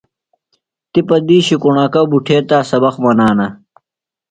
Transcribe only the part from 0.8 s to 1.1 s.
تی